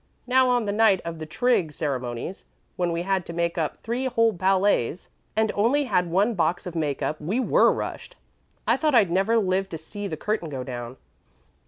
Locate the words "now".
0.25-0.49